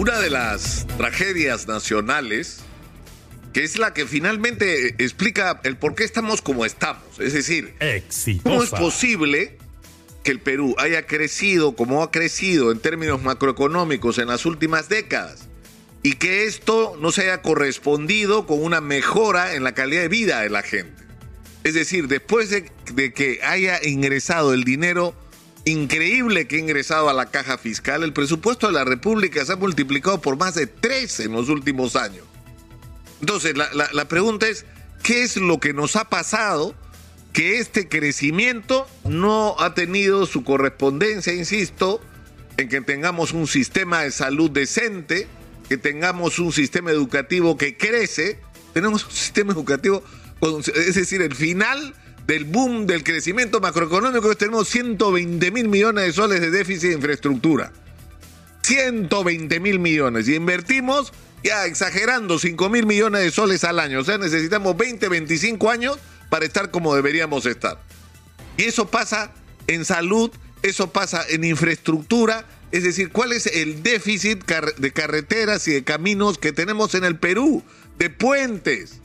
[0.00, 2.60] Una de las tragedias nacionales,
[3.52, 7.04] que es la que finalmente explica el por qué estamos como estamos.
[7.18, 7.74] Es decir,
[8.42, 9.58] ¿cómo es posible
[10.24, 15.48] que el Perú haya crecido como ha crecido en términos macroeconómicos en las últimas décadas?
[16.02, 20.40] Y que esto no se haya correspondido con una mejora en la calidad de vida
[20.40, 21.04] de la gente.
[21.62, 25.14] Es decir, después de, de que haya ingresado el dinero
[25.70, 29.56] increíble que ha ingresado a la caja fiscal, el presupuesto de la República se ha
[29.56, 32.24] multiplicado por más de tres en los últimos años.
[33.20, 34.64] Entonces, la, pregunta es,
[35.02, 36.74] ¿qué es lo que nos ha pasado?
[37.32, 42.00] Que este crecimiento no ha tenido su correspondencia, insisto,
[42.56, 45.28] en que tengamos un sistema de salud decente,
[45.68, 48.38] que tengamos un sistema educativo que crece,
[48.72, 50.02] tenemos un sistema educativo,
[50.74, 51.94] es decir, el final
[52.26, 57.72] del boom del crecimiento macroeconómico, tenemos 120 mil millones de soles de déficit de infraestructura.
[58.62, 60.28] 120 mil millones.
[60.28, 61.12] Y invertimos,
[61.42, 64.00] ya exagerando, 5 mil millones de soles al año.
[64.00, 65.98] O sea, necesitamos 20, 25 años
[66.28, 67.80] para estar como deberíamos estar.
[68.56, 69.32] Y eso pasa
[69.66, 70.30] en salud,
[70.62, 72.44] eso pasa en infraestructura.
[72.70, 77.18] Es decir, ¿cuál es el déficit de carreteras y de caminos que tenemos en el
[77.18, 77.64] Perú?
[77.98, 79.00] De puentes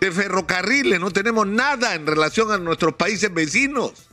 [0.00, 4.08] de ferrocarriles, no tenemos nada en relación a nuestros países vecinos.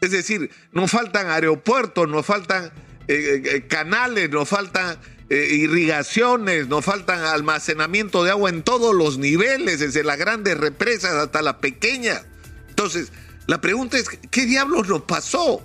[0.00, 2.72] Es decir, nos faltan aeropuertos, nos faltan
[3.08, 4.98] eh, eh, canales, nos faltan
[5.30, 11.12] eh, irrigaciones, nos faltan almacenamiento de agua en todos los niveles, desde las grandes represas
[11.14, 12.24] hasta las pequeñas.
[12.68, 13.12] Entonces,
[13.46, 15.64] la pregunta es, ¿qué diablos nos pasó?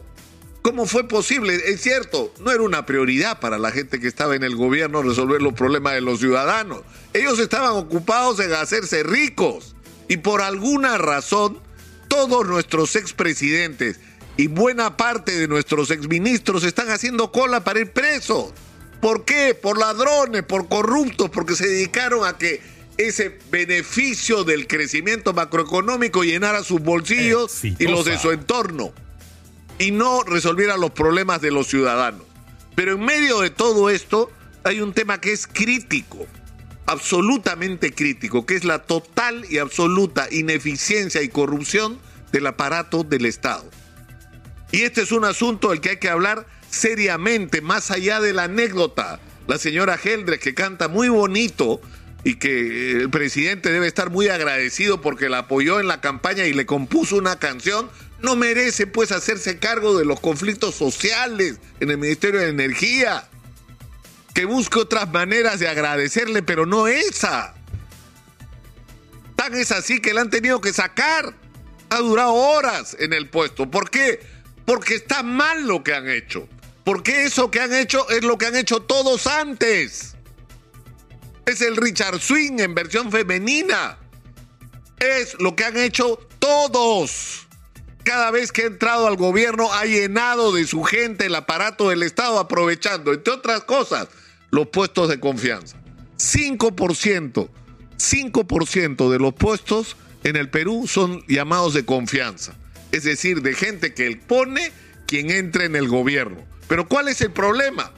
[0.67, 1.55] ¿Cómo fue posible?
[1.67, 5.41] Es cierto, no era una prioridad para la gente que estaba en el gobierno resolver
[5.41, 6.81] los problemas de los ciudadanos.
[7.13, 9.77] Ellos estaban ocupados en hacerse ricos.
[10.09, 11.57] Y por alguna razón,
[12.09, 14.01] todos nuestros expresidentes
[14.35, 18.51] y buena parte de nuestros exministros están haciendo cola para ir presos.
[18.99, 19.53] ¿Por qué?
[19.53, 22.59] Por ladrones, por corruptos, porque se dedicaron a que
[22.97, 28.91] ese beneficio del crecimiento macroeconómico llenara sus bolsillos y los de su entorno
[29.79, 32.23] y no resolviera los problemas de los ciudadanos.
[32.75, 34.31] Pero en medio de todo esto
[34.63, 36.27] hay un tema que es crítico,
[36.85, 41.99] absolutamente crítico, que es la total y absoluta ineficiencia y corrupción
[42.31, 43.69] del aparato del Estado.
[44.71, 48.43] Y este es un asunto del que hay que hablar seriamente, más allá de la
[48.43, 49.19] anécdota.
[49.47, 51.79] La señora Heldres, que canta muy bonito
[52.23, 56.53] y que el presidente debe estar muy agradecido porque la apoyó en la campaña y
[56.53, 57.89] le compuso una canción,
[58.19, 63.27] no merece pues hacerse cargo de los conflictos sociales en el Ministerio de Energía.
[64.33, 67.55] Que busque otras maneras de agradecerle, pero no esa.
[69.35, 71.33] Tan es así que la han tenido que sacar.
[71.89, 73.69] Ha durado horas en el puesto.
[73.69, 74.19] ¿Por qué?
[74.65, 76.47] Porque está mal lo que han hecho.
[76.83, 80.15] Porque eso que han hecho es lo que han hecho todos antes.
[81.45, 83.97] Es el Richard Swing en versión femenina.
[84.99, 87.46] Es lo que han hecho todos
[88.07, 92.03] cada vez que ha entrado al gobierno ha llenado de su gente el aparato del
[92.03, 94.07] Estado, aprovechando, entre otras cosas,
[94.49, 95.75] los puestos de confianza.
[96.17, 97.49] 5%,
[97.97, 102.55] 5% de los puestos en el Perú son llamados de confianza.
[102.93, 104.71] Es decir, de gente que él pone
[105.05, 106.45] quien entre en el gobierno.
[106.69, 107.91] Pero ¿cuál es el problema?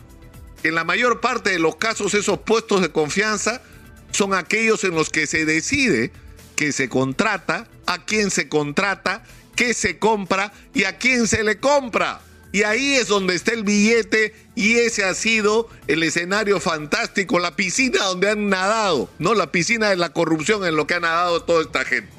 [0.63, 3.61] En la mayor parte de los casos esos puestos de confianza
[4.09, 6.11] son aquellos en los que se decide
[6.55, 9.23] que se contrata, a quién se contrata
[9.59, 12.21] qué se compra y a quién se le compra.
[12.53, 17.57] Y ahí es donde está el billete y ese ha sido el escenario fantástico, la
[17.57, 21.43] piscina donde han nadado, no la piscina de la corrupción en lo que ha nadado
[21.43, 22.09] toda esta gente.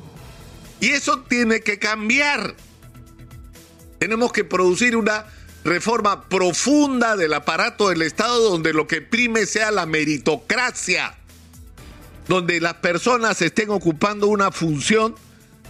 [0.81, 2.55] Y eso tiene que cambiar.
[3.99, 5.25] Tenemos que producir una
[5.65, 11.15] reforma profunda del aparato del Estado donde lo que prime sea la meritocracia,
[12.29, 15.15] donde las personas estén ocupando una función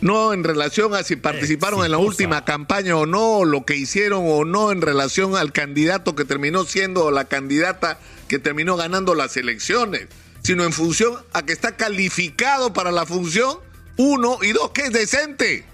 [0.00, 4.24] no en relación a si participaron en la última campaña o no, lo que hicieron
[4.26, 9.14] o no en relación al candidato que terminó siendo o la candidata que terminó ganando
[9.14, 10.06] las elecciones,
[10.42, 13.58] sino en función a que está calificado para la función,
[13.96, 15.64] uno, y dos, que es decente,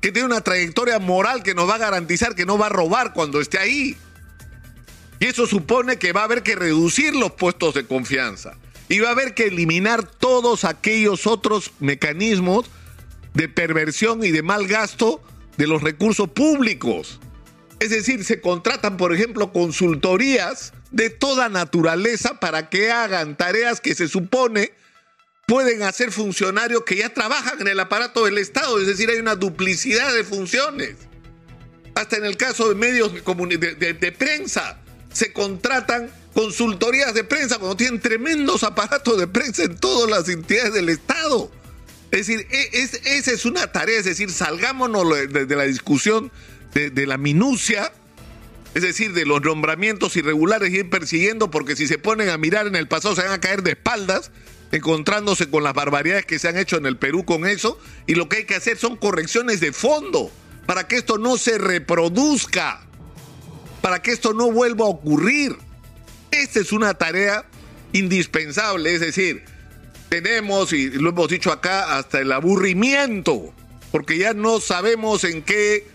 [0.00, 3.12] que tiene una trayectoria moral que nos va a garantizar que no va a robar
[3.12, 3.96] cuando esté ahí.
[5.18, 8.52] Y eso supone que va a haber que reducir los puestos de confianza.
[8.88, 12.66] Y va a haber que eliminar todos aquellos otros mecanismos
[13.36, 15.22] de perversión y de mal gasto
[15.58, 17.20] de los recursos públicos.
[17.78, 23.94] Es decir, se contratan, por ejemplo, consultorías de toda naturaleza para que hagan tareas que
[23.94, 24.72] se supone
[25.46, 28.80] pueden hacer funcionarios que ya trabajan en el aparato del Estado.
[28.80, 30.96] Es decir, hay una duplicidad de funciones.
[31.94, 34.80] Hasta en el caso de medios de, de prensa,
[35.12, 40.72] se contratan consultorías de prensa cuando tienen tremendos aparatos de prensa en todas las entidades
[40.72, 41.50] del Estado.
[42.10, 46.30] Es decir, e, esa es una tarea, es decir, salgámonos de, la discusión
[46.72, 47.92] de, de, la minucia,
[48.74, 52.66] es decir, de los nombramientos irregulares y ir persiguiendo, porque si se ponen a mirar
[52.66, 54.30] en el pasado se van a caer de espaldas,
[54.72, 58.28] encontrándose con las barbaridades que se han hecho en el Perú con eso, y lo
[58.28, 60.30] que hay que hacer son correcciones de fondo
[60.66, 62.80] para que esto no se reproduzca,
[63.80, 65.56] para que esto no vuelva a ocurrir.
[66.30, 67.46] Esta es una tarea
[67.92, 69.44] indispensable, es decir,
[70.08, 73.52] tenemos, y lo hemos dicho acá, hasta el aburrimiento,
[73.90, 75.86] porque ya no sabemos en qué,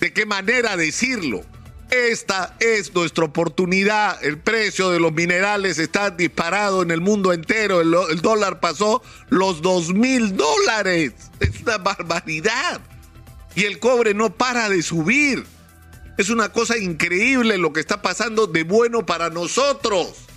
[0.00, 1.42] de qué manera decirlo.
[1.90, 4.22] Esta es nuestra oportunidad.
[4.24, 7.80] El precio de los minerales está disparado en el mundo entero.
[7.80, 11.14] El, dólar pasó los dos mil dólares.
[11.40, 12.80] Es una barbaridad.
[13.56, 15.44] Y el cobre no para de subir.
[16.16, 20.29] Es una cosa increíble lo que está pasando de bueno para nosotros.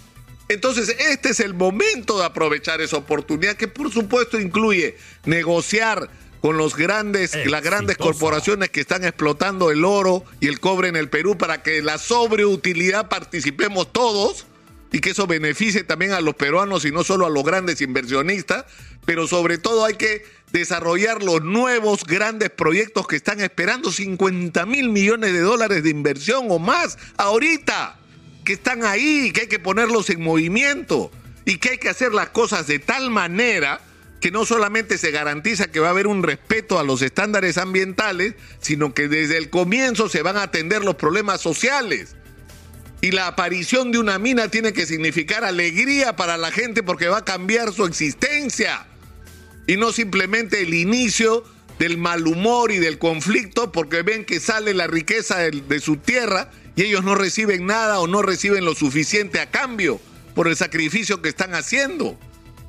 [0.50, 6.10] Entonces, este es el momento de aprovechar esa oportunidad que por supuesto incluye negociar
[6.42, 10.98] con los grandes, las grandes corporaciones que están explotando el oro y el cobre en
[10.98, 14.46] el Perú para que la sobreutilidad participemos todos
[14.92, 18.66] y que eso beneficie también a los peruanos y no solo a los grandes inversionistas,
[19.06, 24.90] pero sobre todo hay que desarrollar los nuevos grandes proyectos que están esperando 50 mil
[24.90, 28.00] millones de dólares de inversión o más ahorita,
[28.44, 31.12] que están ahí, que hay que ponerlos en movimiento
[31.46, 33.82] y que hay que hacer las cosas de tal manera
[34.24, 38.36] que no solamente se garantiza que va a haber un respeto a los estándares ambientales,
[38.62, 42.16] sino que desde el comienzo se van a atender los problemas sociales.
[43.02, 47.18] Y la aparición de una mina tiene que significar alegría para la gente porque va
[47.18, 48.88] a cambiar su existencia.
[49.68, 51.44] Y no simplemente el inicio
[51.78, 55.98] del mal humor y del conflicto porque ven que sale la riqueza de, de su
[55.98, 60.00] tierra y ellos no reciben nada o no reciben lo suficiente a cambio
[60.36, 62.18] por el sacrificio que están haciendo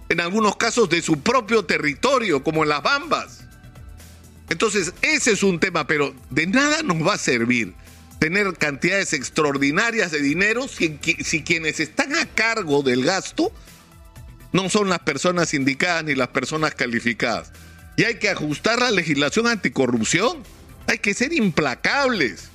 [0.08, 3.40] en algunos casos de su propio territorio, como en las Bambas.
[4.50, 7.74] Entonces, ese es un tema, pero de nada nos va a servir
[8.24, 10.96] tener cantidades extraordinarias de dinero si,
[11.42, 13.52] quienes están a cargo del gasto
[14.52, 17.52] no son las personas indicadas ni las personas calificadas.
[17.96, 20.42] Y hay que ajustar la legislación anticorrupción.
[20.86, 22.48] Hay que ser implacables.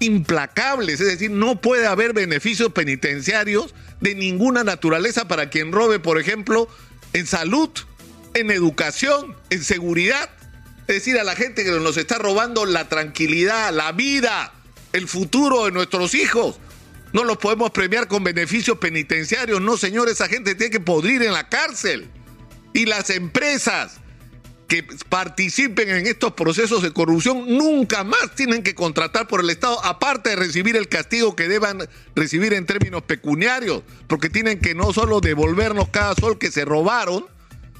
[0.00, 1.00] Implacables.
[1.00, 6.68] Es decir, no puede haber beneficios penitenciarios de ninguna naturaleza para quien robe, por ejemplo,
[7.12, 7.70] en salud,
[8.34, 10.30] en educación, en seguridad.
[10.86, 14.52] Es decir, a la gente que nos está robando la tranquilidad, la vida,
[14.92, 16.58] el futuro de nuestros hijos.
[17.12, 19.60] No los podemos premiar con beneficios penitenciarios.
[19.60, 22.10] No, señor, esa gente tiene que podrir en la cárcel.
[22.72, 24.00] Y las empresas
[24.68, 29.84] que participen en estos procesos de corrupción nunca más tienen que contratar por el Estado,
[29.84, 34.92] aparte de recibir el castigo que deban recibir en términos pecuniarios, porque tienen que no
[34.92, 37.26] solo devolvernos cada sol que se robaron,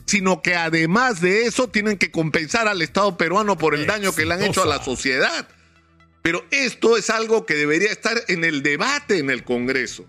[0.06, 4.26] sino que además de eso tienen que compensar al Estado peruano por el daño que
[4.26, 5.48] le han hecho a la sociedad.
[6.22, 10.06] Pero esto es algo que debería estar en el debate en el Congreso.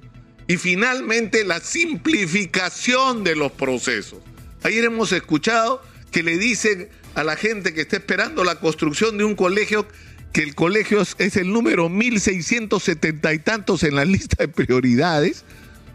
[0.48, 4.19] Y finalmente la simplificación de los procesos.
[4.63, 5.81] Ayer hemos escuchado
[6.12, 9.88] que le dicen a la gente que está esperando la construcción de un colegio
[10.36, 15.46] que el colegio es el número 1670 y tantos en la lista de prioridades,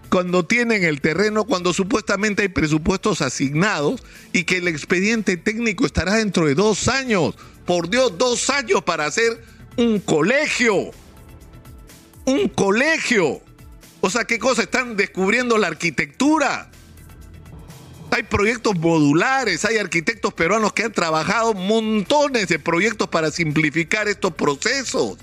[0.09, 4.03] cuando tienen el terreno, cuando supuestamente hay presupuestos asignados
[4.33, 7.35] y que el expediente técnico estará dentro de dos años.
[7.67, 9.43] Por Dios, dos años para hacer
[9.77, 10.91] un colegio.
[12.25, 13.43] Un colegio.
[14.01, 14.63] O sea, ¿qué cosa?
[14.63, 16.70] Están descubriendo la arquitectura.
[18.13, 24.35] Hay proyectos modulares, hay arquitectos peruanos que han trabajado montones de proyectos para simplificar estos
[24.35, 25.17] procesos.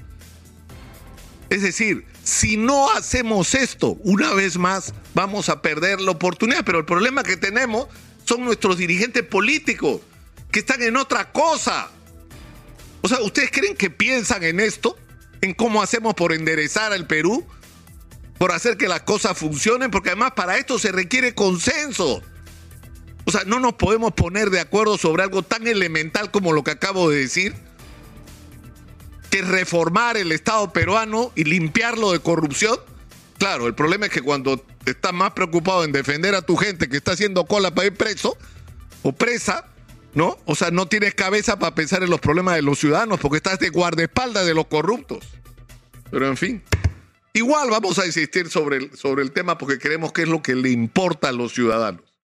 [1.49, 6.63] Es decir, si no hacemos esto, una vez más vamos a perder la oportunidad.
[6.65, 7.87] Pero el problema que tenemos
[8.25, 10.01] son nuestros dirigentes políticos,
[10.51, 11.89] que están en otra cosa.
[13.01, 14.97] O sea, ¿ustedes creen que piensan en esto?
[15.41, 17.45] ¿En cómo hacemos por enderezar al Perú?
[18.37, 19.91] ¿Por hacer que las cosas funcionen?
[19.91, 22.21] Porque además para esto se requiere consenso.
[23.27, 26.71] O sea, no nos podemos poner de acuerdo sobre algo tan elemental como lo que
[26.71, 27.53] acabo de decir,
[29.29, 32.79] que reformar el Estado peruano y limpiarlo de corrupción.
[33.37, 36.95] Claro, el problema es que cuando estás más preocupado en defender a tu gente que
[36.95, 38.37] está haciendo cola para ir preso
[39.03, 39.65] o presa,
[40.13, 40.37] ¿no?
[40.45, 43.59] O sea, no tienes cabeza para pensar en los problemas de los ciudadanos porque estás
[43.59, 45.25] de guardaespaldas de los corruptos.
[46.09, 46.63] Pero en fin,
[47.33, 50.55] igual vamos a insistir sobre el, sobre el tema porque creemos que es lo que
[50.55, 52.06] le importa a los ciudadanos.